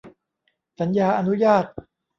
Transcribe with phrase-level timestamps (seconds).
[0.79, 1.65] สัญญาอนุญาต